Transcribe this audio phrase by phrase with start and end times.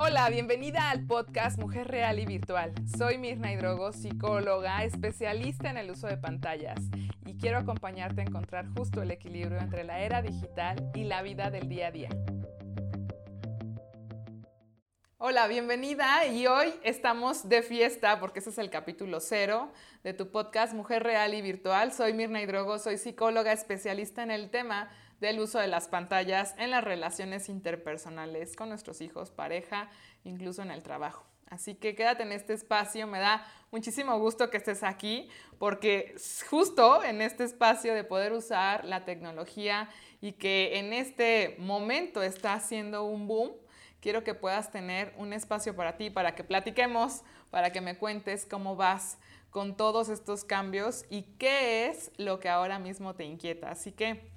[0.00, 2.72] Hola, bienvenida al podcast Mujer Real y Virtual.
[2.96, 6.78] Soy Mirna Hidrogo, psicóloga, especialista en el uso de pantallas
[7.26, 11.50] y quiero acompañarte a encontrar justo el equilibrio entre la era digital y la vida
[11.50, 12.10] del día a día.
[15.16, 19.72] Hola, bienvenida y hoy estamos de fiesta porque este es el capítulo cero
[20.04, 21.92] de tu podcast Mujer Real y Virtual.
[21.92, 24.90] Soy Mirna Hidrogo, soy psicóloga especialista en el tema
[25.20, 29.90] del uso de las pantallas en las relaciones interpersonales con nuestros hijos, pareja,
[30.24, 31.24] incluso en el trabajo.
[31.50, 36.14] Así que quédate en este espacio, me da muchísimo gusto que estés aquí porque
[36.50, 39.88] justo en este espacio de poder usar la tecnología
[40.20, 43.52] y que en este momento está haciendo un boom,
[44.00, 48.44] quiero que puedas tener un espacio para ti, para que platiquemos, para que me cuentes
[48.44, 49.18] cómo vas
[49.50, 53.70] con todos estos cambios y qué es lo que ahora mismo te inquieta.
[53.70, 54.30] Así que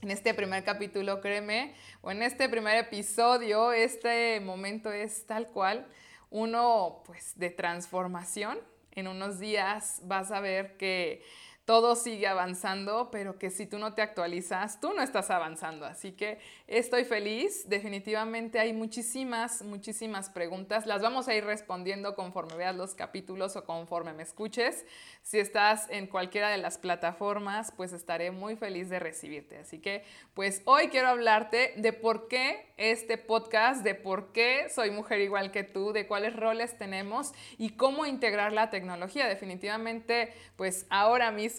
[0.00, 5.86] en este primer capítulo, créeme, o en este primer episodio, este momento es tal cual
[6.30, 8.58] uno pues de transformación.
[8.92, 11.22] En unos días vas a ver que
[11.68, 15.84] todo sigue avanzando, pero que si tú no te actualizas, tú no estás avanzando.
[15.84, 17.68] Así que estoy feliz.
[17.68, 20.86] Definitivamente hay muchísimas, muchísimas preguntas.
[20.86, 24.86] Las vamos a ir respondiendo conforme veas los capítulos o conforme me escuches.
[25.20, 29.58] Si estás en cualquiera de las plataformas, pues estaré muy feliz de recibirte.
[29.58, 34.90] Así que, pues hoy quiero hablarte de por qué este podcast, de por qué soy
[34.90, 39.26] mujer igual que tú, de cuáles roles tenemos y cómo integrar la tecnología.
[39.26, 41.57] Definitivamente, pues ahora mismo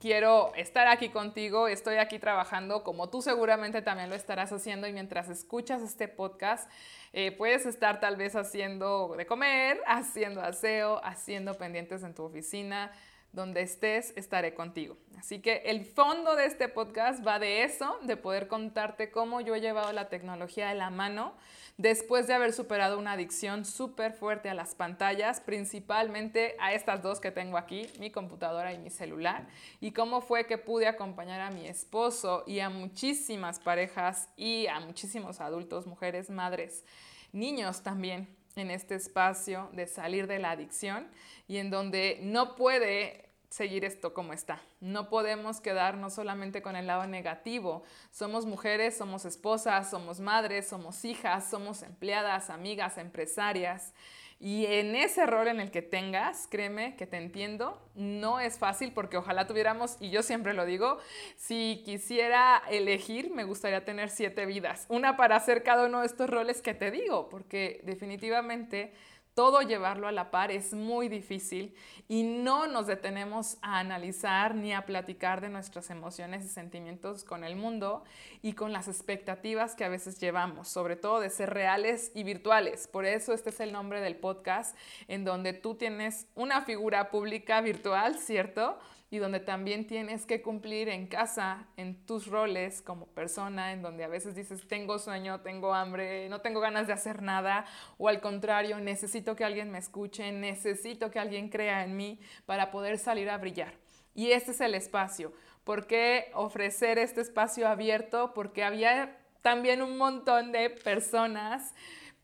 [0.00, 4.92] quiero estar aquí contigo, estoy aquí trabajando como tú seguramente también lo estarás haciendo y
[4.92, 6.70] mientras escuchas este podcast
[7.12, 12.92] eh, puedes estar tal vez haciendo de comer, haciendo aseo, haciendo pendientes en tu oficina,
[13.34, 14.96] donde estés, estaré contigo.
[15.18, 19.54] Así que el fondo de este podcast va de eso, de poder contarte cómo yo
[19.54, 21.34] he llevado la tecnología de la mano
[21.76, 27.20] después de haber superado una adicción súper fuerte a las pantallas, principalmente a estas dos
[27.20, 29.48] que tengo aquí, mi computadora y mi celular,
[29.80, 34.78] y cómo fue que pude acompañar a mi esposo y a muchísimas parejas y a
[34.78, 36.84] muchísimos adultos, mujeres, madres,
[37.32, 41.08] niños también en este espacio de salir de la adicción
[41.48, 44.60] y en donde no puede seguir esto como está.
[44.80, 47.84] No podemos quedarnos solamente con el lado negativo.
[48.10, 53.94] Somos mujeres, somos esposas, somos madres, somos hijas, somos empleadas, amigas, empresarias.
[54.40, 58.92] Y en ese rol en el que tengas, créeme que te entiendo, no es fácil
[58.92, 60.98] porque ojalá tuviéramos, y yo siempre lo digo,
[61.36, 66.28] si quisiera elegir, me gustaría tener siete vidas, una para hacer cada uno de estos
[66.28, 68.92] roles que te digo, porque definitivamente
[69.34, 71.74] todo llevarlo a la par es muy difícil
[72.08, 77.42] y no nos detenemos a analizar ni a platicar de nuestras emociones y sentimientos con
[77.42, 78.04] el mundo
[78.42, 82.86] y con las expectativas que a veces llevamos, sobre todo de ser reales y virtuales.
[82.86, 84.76] Por eso este es el nombre del podcast,
[85.08, 88.78] en donde tú tienes una figura pública virtual, ¿cierto?
[89.14, 94.02] Y donde también tienes que cumplir en casa, en tus roles como persona, en donde
[94.02, 97.64] a veces dices, tengo sueño, tengo hambre, no tengo ganas de hacer nada,
[97.96, 102.72] o al contrario, necesito que alguien me escuche, necesito que alguien crea en mí para
[102.72, 103.74] poder salir a brillar.
[104.14, 105.32] Y este es el espacio.
[105.62, 108.34] ¿Por qué ofrecer este espacio abierto?
[108.34, 111.72] Porque había también un montón de personas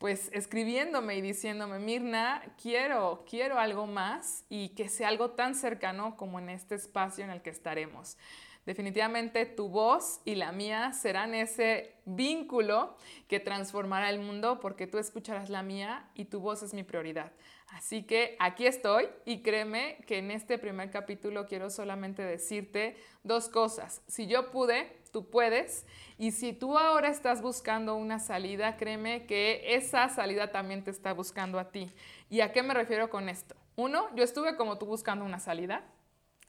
[0.00, 6.16] pues escribiéndome y diciéndome, Mirna, quiero, quiero algo más y que sea algo tan cercano
[6.16, 8.16] como en este espacio en el que estaremos.
[8.64, 12.96] Definitivamente tu voz y la mía serán ese vínculo
[13.28, 17.32] que transformará el mundo porque tú escucharás la mía y tu voz es mi prioridad.
[17.68, 23.50] Así que aquí estoy y créeme que en este primer capítulo quiero solamente decirte dos
[23.50, 24.00] cosas.
[24.06, 25.86] Si yo pude, tú puedes.
[26.18, 31.12] Y si tú ahora estás buscando una salida, créeme que esa salida también te está
[31.12, 31.90] buscando a ti.
[32.28, 33.54] ¿Y a qué me refiero con esto?
[33.76, 35.84] Uno, yo estuve como tú buscando una salida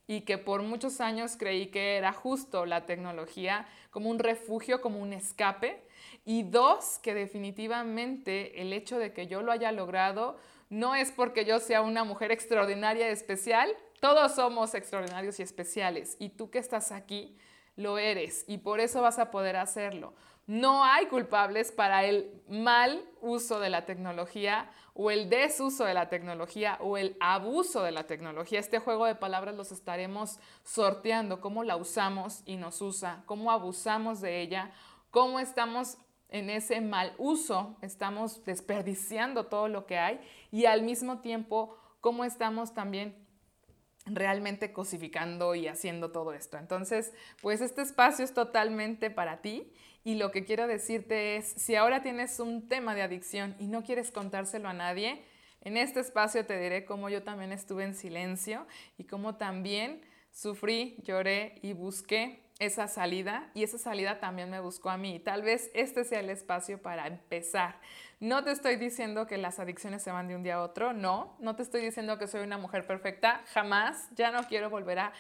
[0.07, 4.99] y que por muchos años creí que era justo la tecnología como un refugio, como
[4.99, 5.81] un escape.
[6.25, 10.37] Y dos, que definitivamente el hecho de que yo lo haya logrado
[10.69, 13.69] no es porque yo sea una mujer extraordinaria y especial,
[13.99, 16.15] todos somos extraordinarios y especiales.
[16.19, 17.37] Y tú que estás aquí,
[17.75, 20.13] lo eres y por eso vas a poder hacerlo.
[20.47, 26.09] No hay culpables para el mal uso de la tecnología o el desuso de la
[26.09, 28.59] tecnología o el abuso de la tecnología.
[28.59, 34.19] Este juego de palabras los estaremos sorteando, cómo la usamos y nos usa, cómo abusamos
[34.19, 34.71] de ella,
[35.11, 35.97] cómo estamos
[36.29, 40.19] en ese mal uso, estamos desperdiciando todo lo que hay
[40.51, 43.15] y al mismo tiempo cómo estamos también
[44.05, 46.57] realmente cosificando y haciendo todo esto.
[46.57, 49.71] Entonces, pues este espacio es totalmente para ti
[50.03, 53.83] Y lo que quiero decirte es, si ahora tienes un tema de adicción y no
[53.83, 55.23] quieres contárselo a nadie,
[55.61, 58.65] en este espacio te diré cómo yo también estuve en silencio
[58.97, 60.01] y cómo también
[60.31, 65.19] sufrí, lloré y busqué esa salida y esa salida también me buscó a mí.
[65.19, 67.79] Tal vez este sea el espacio para empezar.
[68.19, 71.35] No te estoy diciendo que las adicciones se van de un día a otro, no.
[71.39, 74.07] No te estoy diciendo que soy una mujer perfecta, jamás.
[74.15, 75.13] Ya no quiero volver a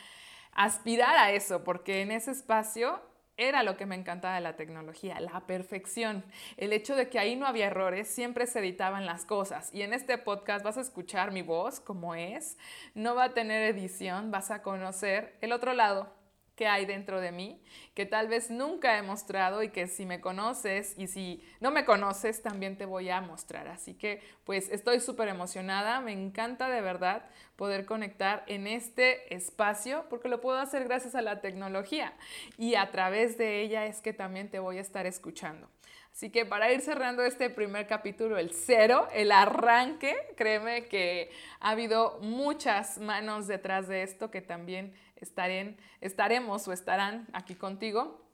[0.53, 3.01] aspirar a eso porque en ese espacio
[3.37, 6.23] era lo que me encantaba de la tecnología, la perfección.
[6.57, 9.73] El hecho de que ahí no había errores, siempre se editaban las cosas.
[9.73, 12.59] Y en este podcast vas a escuchar mi voz como es,
[12.93, 16.20] no va a tener edición, vas a conocer el otro lado,
[16.61, 17.59] que hay dentro de mí,
[17.95, 21.85] que tal vez nunca he mostrado y que si me conoces y si no me
[21.85, 23.67] conoces también te voy a mostrar.
[23.67, 27.25] Así que pues estoy súper emocionada, me encanta de verdad
[27.55, 32.13] poder conectar en este espacio porque lo puedo hacer gracias a la tecnología
[32.59, 35.67] y a través de ella es que también te voy a estar escuchando.
[36.11, 41.71] Así que para ir cerrando este primer capítulo, el cero, el arranque, créeme que ha
[41.71, 48.27] habido muchas manos detrás de esto que también estaremos o estarán aquí contigo.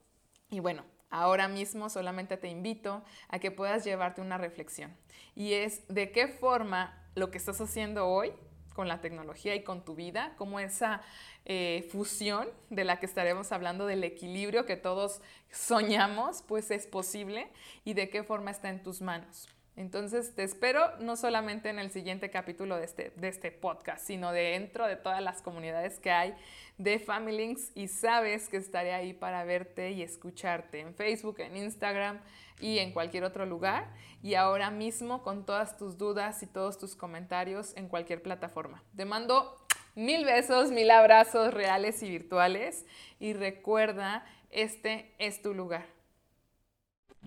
[0.50, 4.96] Y bueno, ahora mismo solamente te invito a que puedas llevarte una reflexión.
[5.36, 8.34] Y es de qué forma lo que estás haciendo hoy
[8.78, 11.02] con la tecnología y con tu vida, como esa
[11.46, 15.20] eh, fusión de la que estaremos hablando, del equilibrio que todos
[15.52, 17.48] soñamos, pues es posible
[17.84, 19.50] y de qué forma está en tus manos.
[19.78, 24.32] Entonces te espero no solamente en el siguiente capítulo de este, de este podcast, sino
[24.32, 26.34] dentro de todas las comunidades que hay
[26.80, 27.00] de
[27.32, 32.20] Links y sabes que estaré ahí para verte y escucharte en Facebook, en Instagram
[32.60, 33.94] y en cualquier otro lugar.
[34.24, 38.84] Y ahora mismo con todas tus dudas y todos tus comentarios en cualquier plataforma.
[38.96, 39.64] Te mando
[39.94, 42.86] mil besos, mil abrazos reales y virtuales
[43.20, 45.97] y recuerda, este es tu lugar.